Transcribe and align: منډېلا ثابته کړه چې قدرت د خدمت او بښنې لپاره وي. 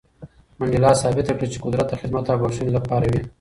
منډېلا 0.59 0.91
ثابته 1.01 1.33
کړه 1.37 1.47
چې 1.53 1.61
قدرت 1.65 1.85
د 1.89 1.93
خدمت 2.01 2.25
او 2.31 2.37
بښنې 2.41 2.71
لپاره 2.77 3.05
وي. 3.11 3.21